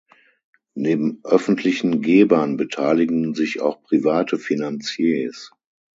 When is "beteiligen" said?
2.57-3.35